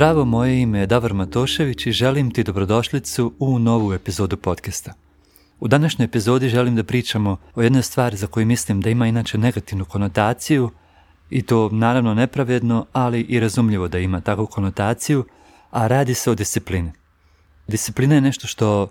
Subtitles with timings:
[0.00, 4.92] Zdravo, moje ime je Davor Matošević i želim ti dobrodošlicu u novu epizodu podcasta.
[5.60, 9.38] U današnjoj epizodi želim da pričamo o jednoj stvari za koju mislim da ima inače
[9.38, 10.70] negativnu konotaciju
[11.30, 15.24] i to naravno nepravedno, ali i razumljivo da ima takvu konotaciju,
[15.70, 16.92] a radi se o disciplini.
[17.68, 18.88] Disciplina je nešto što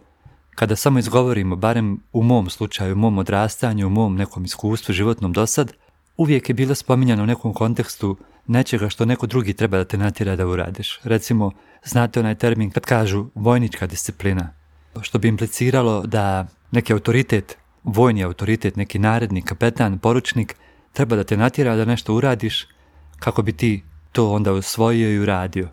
[0.55, 5.33] kada samo izgovorimo, barem u mom slučaju, u mom odrastanju, u mom nekom iskustvu životnom
[5.33, 5.73] dosad,
[6.17, 8.17] uvijek je bilo spominjano u nekom kontekstu
[8.49, 10.99] nečega što neko drugi treba da te natjera da uradiš.
[11.03, 11.51] Recimo,
[11.85, 14.53] znate onaj termin kad kažu vojnička disciplina,
[15.01, 20.55] što bi impliciralo da neki autoritet, vojni autoritet, neki narednik, kapetan, poručnik,
[20.93, 22.67] treba da te natjera da nešto uradiš
[23.19, 25.69] kako bi ti to onda usvojio i uradio.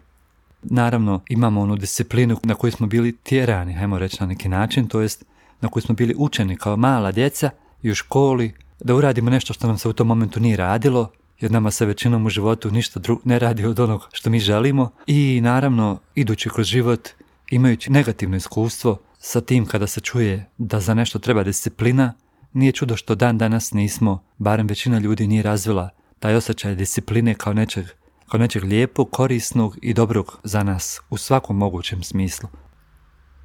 [0.63, 5.01] Naravno, imamo onu disciplinu na koju smo bili tjerani, hajmo reći na neki način, to
[5.01, 5.25] jest
[5.61, 7.51] na koju smo bili učeni kao mala djeca
[7.83, 11.51] i u školi, da uradimo nešto što nam se u tom momentu nije radilo, jer
[11.51, 15.41] nama se većinom u životu ništa drug ne radi od onog što mi želimo i
[15.43, 17.09] naravno idući kroz život
[17.51, 22.15] imajući negativno iskustvo sa tim kada se čuje da za nešto treba disciplina,
[22.53, 27.53] nije čudo što dan danas nismo, barem većina ljudi nije razvila taj osjećaj discipline kao
[27.53, 27.87] nečeg,
[28.29, 32.49] kao nečeg lijepog, korisnog i dobrog za nas u svakom mogućem smislu.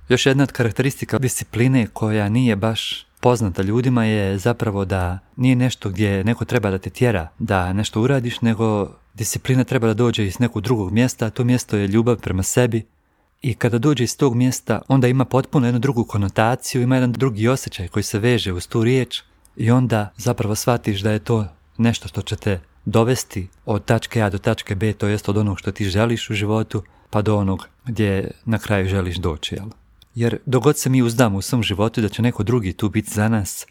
[0.09, 5.89] Još jedna od karakteristika discipline koja nije baš poznata ljudima je zapravo da nije nešto
[5.89, 10.39] gdje neko treba da te tjera da nešto uradiš, nego disciplina treba da dođe iz
[10.39, 12.85] nekog drugog mjesta, a to mjesto je ljubav prema sebi.
[13.41, 17.47] I kada dođe iz tog mjesta, onda ima potpuno jednu drugu konotaciju, ima jedan drugi
[17.47, 19.21] osjećaj koji se veže uz tu riječ
[19.55, 24.29] i onda zapravo shvatiš da je to nešto što će te dovesti od tačke A
[24.29, 27.67] do tačke B, to jest od onog što ti želiš u životu, pa do onog
[27.85, 29.55] gdje na kraju želiš doći.
[29.55, 29.65] Jel?
[30.15, 33.29] Jer dogod se mi uzdamo u svom životu da će neko drugi tu biti za
[33.29, 33.65] nas,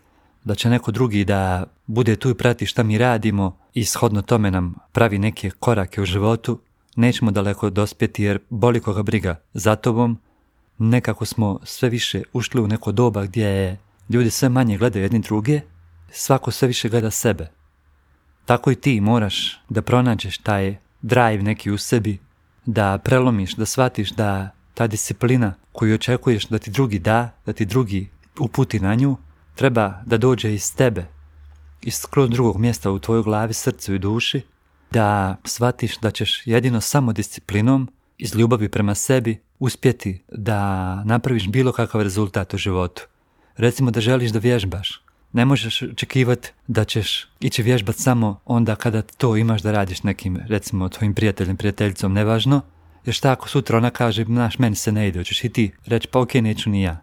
[0.44, 4.50] da će neko drugi da bude tu i prati šta mi radimo i shodno tome
[4.50, 6.60] nam pravi neke korake u životu,
[6.96, 10.18] nećemo daleko dospjeti jer boli koga briga za tobom.
[10.78, 13.78] Nekako smo sve više ušli u neko doba gdje je
[14.08, 15.60] ljudi sve manje gledaju jedni druge,
[16.10, 17.50] svako sve više gleda sebe.
[18.44, 22.18] Tako i ti moraš da pronađeš taj drive neki u sebi,
[22.66, 27.64] da prelomiš, da shvatiš da ta disciplina koju očekuješ da ti drugi da, da ti
[27.64, 28.08] drugi
[28.38, 29.16] uputi na nju,
[29.54, 31.06] treba da dođe iz tebe,
[31.82, 34.42] iz skroz drugog mjesta u tvojoj glavi, srcu i duši,
[34.90, 37.88] da shvatiš da ćeš jedino samo disciplinom,
[38.18, 43.02] iz ljubavi prema sebi, uspjeti da napraviš bilo kakav rezultat u životu.
[43.56, 45.02] Recimo da želiš da vježbaš.
[45.32, 50.38] Ne možeš očekivati da ćeš ići vježbat samo onda kada to imaš da radiš nekim,
[50.48, 52.60] recimo, tvojim prijateljem, prijateljicom, nevažno,
[53.04, 56.08] jer šta ako sutra ona kaže, naš, meni se ne ide, hoćeš i ti reći,
[56.08, 57.02] pa ok, neću ni ja.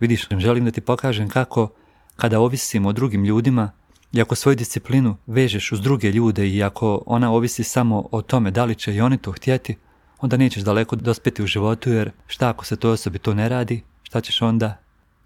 [0.00, 1.70] Vidiš, želim da ti pokažem kako,
[2.16, 3.70] kada ovisimo o drugim ljudima,
[4.12, 8.50] i ako svoju disciplinu vežeš uz druge ljude i ako ona ovisi samo o tome
[8.50, 9.76] da li će i oni to htjeti,
[10.20, 13.82] onda nećeš daleko dospjeti u životu jer šta ako se toj osobi to ne radi,
[14.02, 14.76] šta ćeš onda?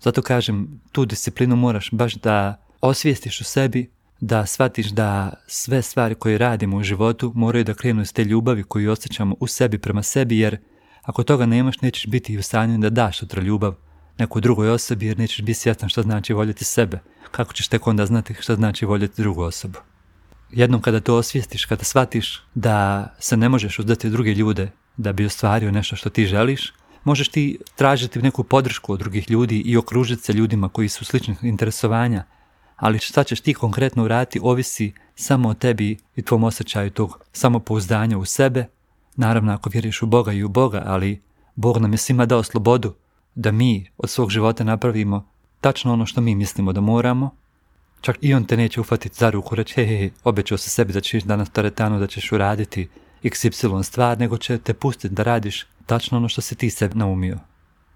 [0.01, 3.91] Zato kažem, tu disciplinu moraš baš da osvijestiš u sebi,
[4.27, 8.63] da shvatiš da sve stvari koje radimo u životu moraju da krenu iz te ljubavi
[8.63, 10.57] koju osjećamo u sebi prema sebi, jer
[11.03, 13.75] ako toga nemaš, nećeš biti u stanju da daš sutra ljubav
[14.19, 16.99] nekoj drugoj osobi, jer nećeš biti svjestan što znači voljeti sebe.
[17.31, 19.79] Kako ćeš tek onda znati što znači voljeti drugu osobu?
[20.53, 25.27] Jednom kada to osvijestiš, kada shvatiš da se ne možeš uzdati druge ljude da bi
[25.27, 26.73] ostvario nešto što ti želiš,
[27.05, 31.39] možeš ti tražiti neku podršku od drugih ljudi i okružiti se ljudima koji su sličnih
[31.43, 32.25] interesovanja,
[32.77, 38.19] ali šta ćeš ti konkretno uraditi ovisi samo o tebi i tvom osjećaju tog samopouzdanja
[38.19, 38.67] u sebe.
[39.17, 41.23] Naravno ako vjeriš u Boga i u Boga, ali
[41.55, 42.95] Bog nam je svima dao slobodu
[43.35, 45.29] da mi od svog života napravimo
[45.61, 47.31] tačno ono što mi mislimo da moramo.
[48.01, 51.01] Čak i on te neće uhvatiti za ruku, reći, hej, hej, obećao se sebi da
[51.01, 52.89] ćeš danas teretanu, da ćeš uraditi
[53.23, 57.39] xy stvar, nego će te pustiti da radiš tačno ono što si ti sebi naumio.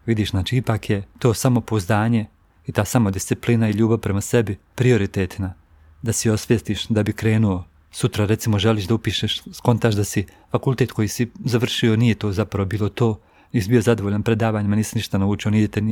[0.07, 2.27] Vidiš, znači ipak je to samopouzdanje
[2.69, 5.55] i ta samodisciplina i ljubav prema sebi prioritetna.
[6.03, 10.93] Da si osvijestiš da bi krenuo sutra recimo želiš da upišeš, skontaš da si fakultet
[10.93, 13.21] koji si završio nije to zapravo bilo to,
[13.53, 15.51] nisi bio zadovoljan predavanjima, nisi ništa naučio,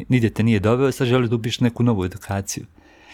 [0.08, 2.66] nigdje te, nije doveo, sad želiš da upišeš neku novu edukaciju.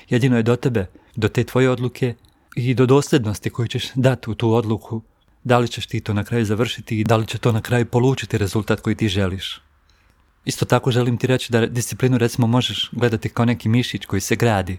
[0.08, 0.86] Jedino je do tebe,
[1.16, 2.14] do te tvoje odluke
[2.56, 5.02] i do dosljednosti koju ćeš dati u tu odluku,
[5.44, 7.86] da li ćeš ti to na kraju završiti i da li će to na kraju
[7.86, 9.60] polučiti rezultat koji ti želiš.
[10.44, 14.36] Isto tako želim ti reći da disciplinu recimo možeš gledati kao neki mišić koji se
[14.36, 14.78] gradi.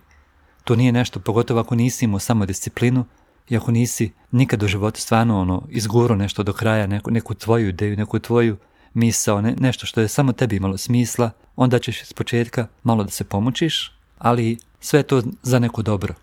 [0.63, 3.05] To nije nešto, pogotovo ako nisi imao samo disciplinu
[3.49, 7.69] i ako nisi nikad u životu stvarno ono, izguro nešto do kraja, neku, neku tvoju
[7.69, 8.57] ideju, neku tvoju
[8.93, 13.09] misao, ne, nešto što je samo tebi imalo smisla, onda ćeš iz početka malo da
[13.09, 16.13] se pomoćiš, ali sve to za neko dobro.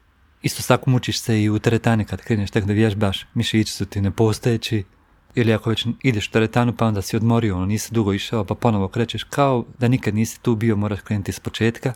[0.43, 4.01] Isto tako mučiš se i u teretani kad kreneš tek da vježbaš, mišići su ti
[4.01, 4.85] nepostojeći,
[5.35, 8.55] ili ako već ideš u teretanu pa onda si odmorio, ono nisi dugo išao pa
[8.55, 11.93] ponovo krećeš kao da nikad nisi tu bio, moraš krenuti iz početka.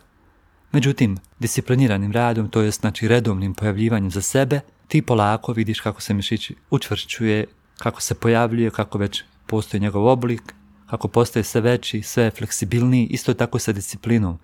[0.73, 6.15] Međutim, discipliniranim radom, to je znači redovnim pojavljivanjem za sebe, ti polako vidiš kako se
[6.15, 7.47] mišić učvršćuje,
[7.79, 10.55] kako se pojavljuje, kako već postoji njegov oblik,
[10.91, 14.39] kako postaje sve veći, sve fleksibilniji, isto tako sa disciplinom.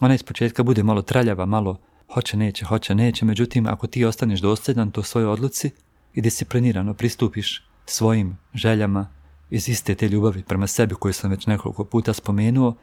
[0.00, 1.76] Ona iz početka bude malo traljava, malo
[2.14, 5.70] hoće, neće, hoće, neće, međutim ako ti ostaneš dosljedan to svojoj odluci
[6.14, 9.06] i disciplinirano pristupiš svojim željama
[9.50, 12.74] iz iste te ljubavi prema sebi koju sam već nekoliko puta spomenuo,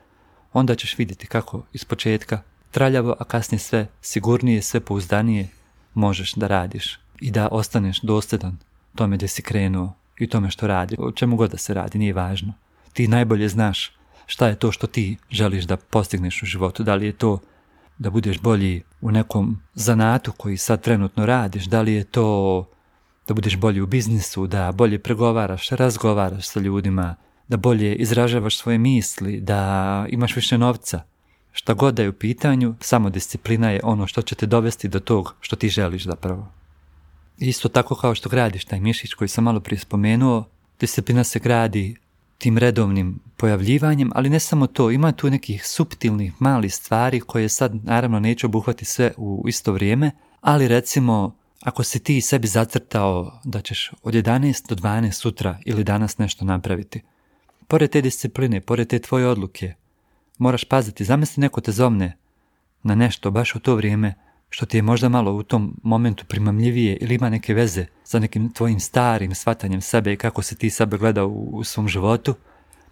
[0.54, 5.48] onda ćeš vidjeti kako iz početka traljavo, a kasnije sve sigurnije, sve pouzdanije
[5.94, 8.58] možeš da radiš i da ostaneš dosljedan
[8.96, 12.14] tome gdje si krenuo i tome što radi, o čemu god da se radi, nije
[12.14, 12.54] važno.
[12.94, 13.92] Ti najbolje znaš
[14.26, 17.40] šta je to što ti želiš da postigneš u životu, da li je to
[17.98, 22.66] da budeš bolji u nekom zanatu koji sad trenutno radiš, da li je to
[23.28, 27.16] da budeš bolji u biznisu, da bolje pregovaraš, razgovaraš sa ljudima,
[27.48, 31.04] da bolje izražavaš svoje misli, da imaš više novca.
[31.52, 35.00] Šta god da je u pitanju, samo disciplina je ono što će te dovesti do
[35.00, 36.48] tog što ti želiš zapravo.
[37.38, 40.44] Isto tako kao što gradiš taj mišić koji sam malo prije spomenuo,
[40.80, 41.96] disciplina se gradi
[42.38, 47.86] tim redovnim pojavljivanjem, ali ne samo to, ima tu nekih suptilnih malih stvari koje sad
[47.86, 53.62] naravno neću obuhvati sve u isto vrijeme, ali recimo ako si ti sebi zacrtao da
[53.62, 57.02] ćeš od 11 do 12 sutra ili danas nešto napraviti,
[57.68, 59.74] pored te discipline, pored te tvoje odluke,
[60.38, 62.18] moraš paziti, zamisli neko te zovne
[62.84, 64.14] na nešto baš u to vrijeme
[64.50, 68.54] što ti je možda malo u tom momentu primamljivije ili ima neke veze sa nekim
[68.54, 72.36] tvojim starim shvatanjem sebe i kako se ti sebe gleda u, svom životu,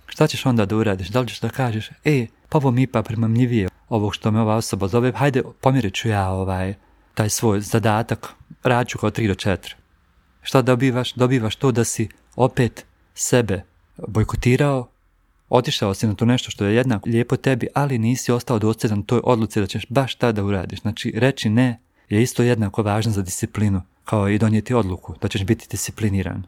[0.06, 1.08] šta ćeš onda da uradiš?
[1.08, 4.56] Da li ćeš da kažeš, e, pa ovo mi pa primamljivije ovog što me ova
[4.56, 6.74] osoba zove, hajde pomirit ću ja ovaj,
[7.14, 9.74] taj svoj zadatak, rađu kao 3 do 4.
[10.42, 11.14] Šta dobivaš?
[11.14, 13.64] Dobivaš to da si opet sebe
[14.08, 14.90] bojkotirao,
[15.50, 19.22] otišao si na to nešto što je jednako lijepo tebi, ali nisi ostao dosljedan toj
[19.24, 20.82] odluci da ćeš baš tada uradiš.
[20.82, 21.80] Znači, reći ne
[22.10, 26.44] je isto jednako važno za disciplinu, kao i donijeti odluku da ćeš biti discipliniran.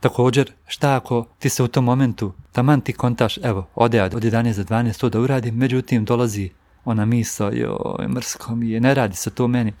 [0.00, 4.56] Također, šta ako ti se u tom momentu, taman ti kontaš, evo, ode od 11
[4.56, 6.50] do 12 to da uradim, međutim dolazi
[6.84, 9.72] ona misao, joj, mrsko mi je, ne radi se to meni.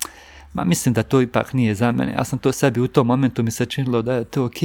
[0.56, 2.12] Ma mislim da to ipak nije za mene.
[2.12, 4.60] Ja sam to sebi u tom momentu mi se činilo da je to ok.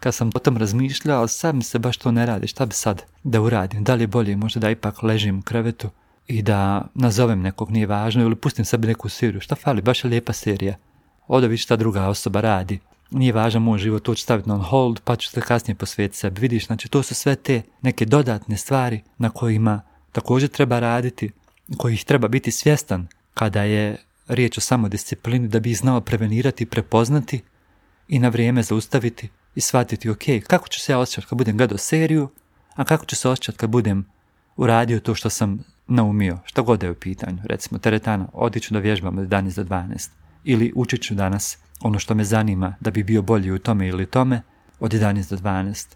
[0.00, 2.46] Kad sam o tom razmišljao, sad mi se baš to ne radi.
[2.46, 3.84] Šta bi sad da uradim?
[3.84, 5.90] Da li je bolje možda da ipak ležim u krevetu
[6.26, 9.40] i da nazovem nekog, nije važno, ili pustim sebi neku seriju.
[9.40, 9.82] Šta fali?
[9.82, 10.76] Baš je lijepa serija.
[11.26, 12.78] Oda vidi šta druga osoba radi.
[13.10, 16.40] Nije važan moj život, to ću staviti on hold, pa ću se kasnije posvetiti sebi.
[16.40, 19.80] Vidiš, znači to su sve te neke dodatne stvari na kojima
[20.12, 21.30] također treba raditi,
[21.76, 23.96] kojih treba biti svjestan kada je
[24.34, 27.40] riječ o samodisciplini da bi ih znao prevenirati, prepoznati
[28.08, 31.78] i na vrijeme zaustaviti i shvatiti ok, kako ću se ja osjećati kad budem gledao
[31.78, 32.28] seriju,
[32.74, 34.06] a kako ću se osjećati kad budem
[34.56, 39.18] uradio to što sam naumio, što god je u pitanju, recimo teretana, odiću da vježbam
[39.18, 40.10] od 11 do 12
[40.44, 44.06] ili učit ću danas ono što me zanima da bi bio bolji u tome ili
[44.06, 44.42] tome
[44.80, 45.86] od 11 do 12.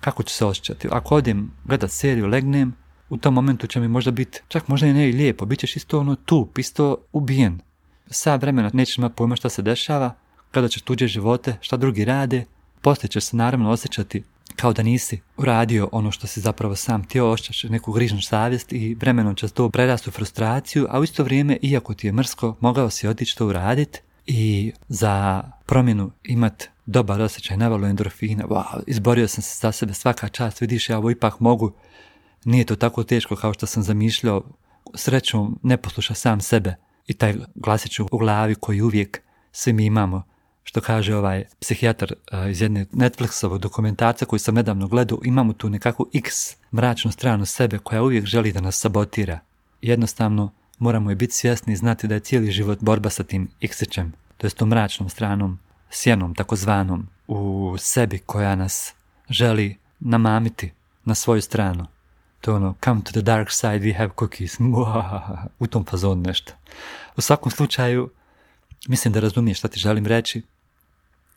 [0.00, 0.88] Kako ću se osjećati?
[0.90, 2.74] Ako odem gledat seriju, legnem,
[3.08, 5.76] u tom momentu će mi možda biti, čak možda i ne i lijepo, bit ćeš
[5.76, 7.60] isto ono tup, isto ubijen.
[8.12, 10.14] Sad vremena nećeš imati pojma šta se dešava,
[10.50, 12.44] kada ćeš tuđe živote, šta drugi rade,
[12.80, 14.22] poslije ćeš se naravno osjećati
[14.56, 18.94] kao da nisi uradio ono što si zapravo sam htio, osjećaš neku grižnu savjest i
[18.94, 22.90] vremenom će to prerasti u frustraciju, a u isto vrijeme, iako ti je mrsko, mogao
[22.90, 29.42] si otići to uraditi i za promjenu imat dobar osjećaj, navalo endorfina, wow, izborio sam
[29.42, 31.72] se za sebe svaka čast, vidiš ja ovo ipak mogu,
[32.44, 34.42] nije to tako teško kao što sam zamišljao,
[34.94, 36.74] srećom ne posluša sam sebe
[37.06, 39.20] i taj glasić u glavi koji uvijek
[39.52, 40.22] svi mi imamo,
[40.64, 42.12] što kaže ovaj psihijatar
[42.50, 47.78] iz jedne Netflixovog dokumentarca koji sam nedavno gledao, imamo tu nekakvu x mračnu stranu sebe
[47.78, 49.38] koja uvijek želi da nas sabotira.
[49.82, 54.12] Jednostavno, moramo je biti svjesni i znati da je cijeli život borba sa tim x-ićem,
[54.36, 55.58] to jest tom mračnom stranom,
[55.90, 58.94] sjenom takozvanom, u sebi koja nas
[59.28, 60.72] želi namamiti
[61.04, 61.86] na svoju stranu.
[62.42, 64.58] To je ono, come to the dark side, we have cookies.
[65.58, 66.52] u tom fazonu nešto.
[67.16, 68.10] U svakom slučaju,
[68.88, 70.42] mislim da razumiješ šta ti želim reći.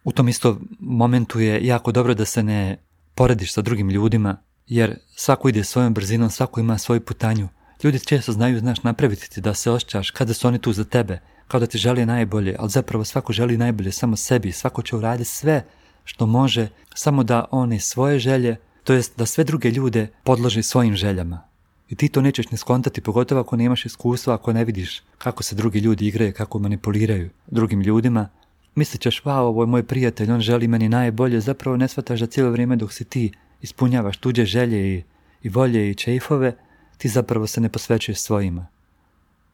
[0.04, 2.78] U tom isto momentu je jako dobro da se ne
[3.16, 7.48] porediš sa drugim ljudima, jer svako ide svojom brzinom, svako ima svoju putanju.
[7.84, 11.20] Ljudi često znaju, znaš, napraviti ti da se osjećaš kada su oni tu za tebe,
[11.48, 15.30] kao da ti želi najbolje, ali zapravo svako želi najbolje samo sebi, svako će uraditi
[15.30, 15.66] sve
[16.04, 20.96] što može, samo da oni svoje želje to jest da sve druge ljude podloži svojim
[20.96, 21.42] željama.
[21.90, 25.56] I ti to nećeš ne skontati, pogotovo ako nemaš iskustva, ako ne vidiš kako se
[25.56, 28.30] drugi ljudi igraju, kako manipuliraju drugim ljudima,
[28.76, 32.28] mislit ćeš, wow, ovo je moj prijatelj, on želi meni najbolje, zapravo ne shvataš da
[32.28, 35.04] cijelo vrijeme dok si ti ispunjavaš tuđe želje i,
[35.44, 36.56] i volje i čeifove,
[36.98, 38.68] ti zapravo se ne posvećuješ svojima.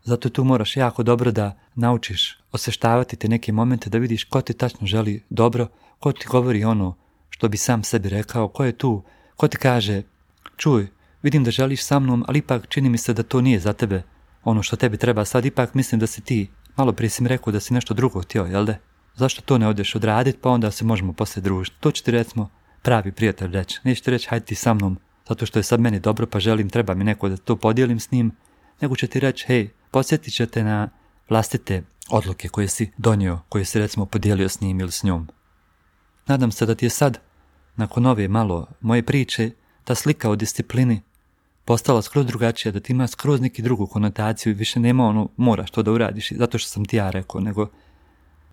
[0.03, 4.53] Zato tu moraš jako dobro da naučiš osještavati te neke momente, da vidiš ko ti
[4.53, 5.67] tačno želi dobro,
[5.99, 6.95] ko ti govori ono
[7.29, 9.03] što bi sam sebi rekao, ko je tu,
[9.41, 10.03] ko ti kaže,
[10.57, 10.87] čuj,
[11.23, 14.03] vidim da želiš sa mnom, ali ipak čini mi se da to nije za tebe
[14.43, 17.53] ono što tebi treba sad, ipak mislim da si ti, malo prije si mi rekao
[17.53, 18.77] da si nešto drugo htio, jel de?
[19.15, 21.77] Zašto to ne odeš odradit, pa onda se možemo poslije družiti.
[21.79, 22.49] To će ti recimo
[22.81, 23.79] pravi prijatelj reći.
[23.83, 26.69] Neće ti reći, hajde ti sa mnom, zato što je sad meni dobro, pa želim,
[26.69, 28.31] treba mi neko da to podijelim s njim,
[28.81, 30.89] nego će ti reći, hej, podsjetit će te na
[31.29, 35.27] vlastite odluke koje si donio, koje si recimo podijelio s njim ili s njom.
[36.27, 37.30] Nadam se da ti je sad,
[37.75, 39.51] nakon ove malo moje priče,
[39.83, 41.01] ta slika o disciplini
[41.65, 45.71] postala skroz drugačija, da ti ima skroz neki drugu konotaciju i više nema ono moraš
[45.71, 47.67] to da uradiš zato što sam ti ja rekao, nego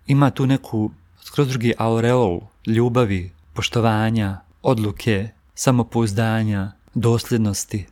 [0.07, 7.85] ima tu neku skroz drugi aureol ljubavi, poštovanja, odluke, samopouzdanja, dosljednosti.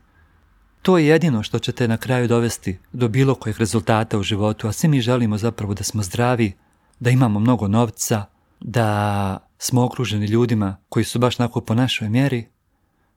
[0.81, 4.67] To je jedino što će te na kraju dovesti do bilo kojeg rezultata u životu,
[4.67, 6.53] a svi mi želimo zapravo da smo zdravi,
[6.99, 8.25] da imamo mnogo novca,
[8.59, 12.47] da smo okruženi ljudima koji su baš nako po našoj mjeri,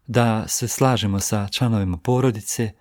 [0.07, 2.73] da se slažemo sa članovima porodice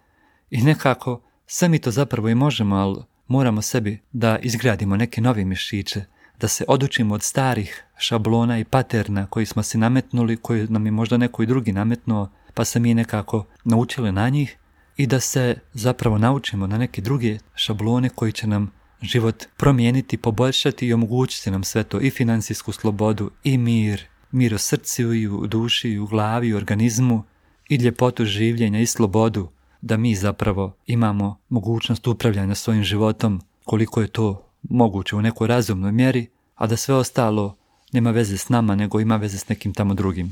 [0.49, 5.45] i nekako sve mi to zapravo i možemo, ali moramo sebi da izgradimo neke nove
[5.45, 6.05] mišiće,
[6.39, 10.91] da se odučimo od starih šablona i paterna koji smo si nametnuli, koji nam je
[10.91, 14.57] možda neko i drugi nametnuo, pa se mi nekako naučili na njih
[14.97, 18.71] i da se zapravo naučimo na neke druge šablone koji će nam
[19.01, 24.57] život promijeniti, poboljšati i omogućiti nam sve to i financijsku slobodu i mir, mir u
[24.57, 27.23] srcu i u duši i u glavi i u organizmu
[27.69, 29.49] i ljepotu življenja i slobodu
[29.81, 35.91] da mi zapravo imamo mogućnost upravljanja svojim životom koliko je to moguće u nekoj razumnoj
[35.91, 37.55] mjeri, a da sve ostalo
[37.91, 40.31] nema veze s nama nego ima veze s nekim tamo drugim.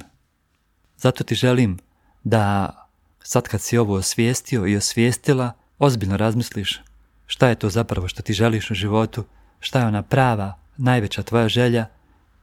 [0.97, 1.79] Zato ti želim
[2.23, 2.71] da
[3.23, 6.81] sad kad si ovo osvijestio i osvijestila, ozbiljno razmisliš
[7.27, 9.23] šta je to zapravo što ti želiš u životu,
[9.59, 11.85] šta je ona prava, najveća tvoja želja?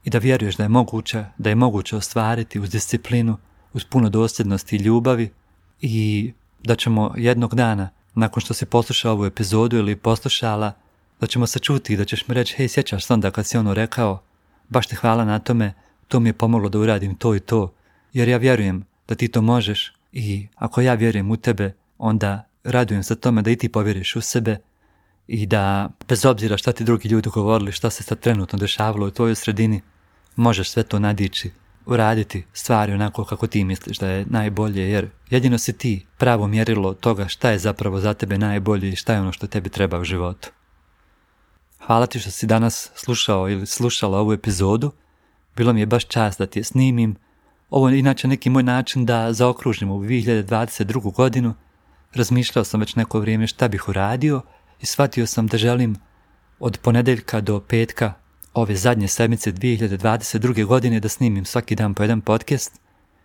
[0.04, 3.36] I da vjeruješ da je moguće, da je moguće ostvariti uz disciplinu,
[3.72, 5.30] uz puno dosljednosti i ljubavi.
[5.80, 10.72] I da ćemo jednog dana, nakon što si poslušao ovu epizodu ili poslušala,
[11.20, 13.56] da ćemo se čuti i da ćeš mi reći, hej, sjećaš se onda kad si
[13.56, 14.22] ono rekao,
[14.68, 15.74] baš te hvala na tome,
[16.08, 17.74] to mi je pomoglo da uradim to i to,
[18.12, 23.02] jer ja vjerujem da ti to možeš i ako ja vjerujem u tebe, onda radujem
[23.02, 24.58] se tome da i ti povjeriš u sebe
[25.26, 29.11] i da, bez obzira šta ti drugi ljudi govorili, šta se sad trenutno dešavalo u
[29.11, 29.81] tvojoj sredini,
[30.37, 31.50] možeš sve to nadići,
[31.87, 36.95] uraditi stvari onako kako ti misliš da je najbolje, jer jedino si ti pravo mjerilo
[36.95, 40.04] toga šta je zapravo za tebe najbolje i šta je ono što tebi treba u
[40.04, 40.50] životu.
[41.87, 44.93] Hvala ti što si danas slušao ili slušala ovu epizodu.
[45.57, 47.16] Bilo mi je baš čast da ti je snimim.
[47.71, 51.12] Ovo je inače neki moj način da zaokružim u 2022.
[51.12, 51.54] godinu.
[52.14, 54.43] Razmišljao sam već neko vrijeme šta bih uradio
[54.81, 55.97] i shvatio sam da želim
[56.59, 58.12] od ponedeljka do petka
[58.54, 60.64] ove zadnje sedmice 2022.
[60.64, 62.81] godine da snimim svaki dan po jedan podcast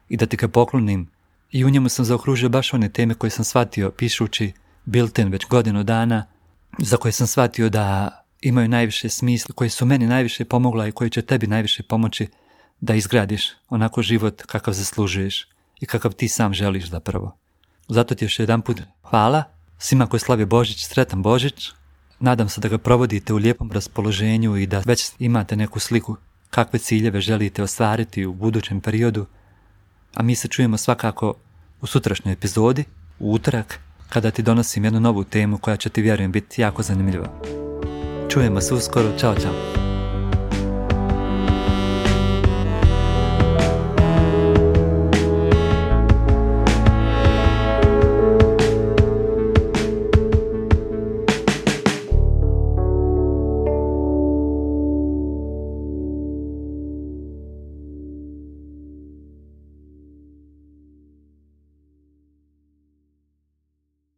[0.10, 1.10] i da ti ga poklonim.
[1.52, 4.54] I u njemu sam zaokružio baš one teme koje sam shvatio pišući
[4.86, 6.26] Bilten već godinu dana,
[6.78, 8.10] za koje sam shvatio da
[8.42, 12.28] imaju najviše smisla, koji su meni najviše pomogla i koji će tebi najviše pomoći
[12.82, 15.48] da izgradiš onako život kakav zaslužuješ
[15.82, 17.38] i kakav ti sam želiš zapravo.
[17.88, 19.44] Zato ti još jedan put hvala
[19.80, 21.72] svima koji slavi Božić, sretan Božić.
[22.20, 26.16] Nadam se da ga provodite u lijepom raspoloženju i da već imate neku sliku
[26.50, 29.26] kakve ciljeve želite ostvariti u budućem periodu.
[30.14, 31.34] A mi se čujemo svakako
[31.82, 32.84] u sutrašnjoj epizodi,
[33.20, 37.42] u utorak, kada ti donosim jednu novu temu koja će ti vjerujem biti jako zanimljiva.
[38.30, 39.89] Čujemo se uskoro, čao čao.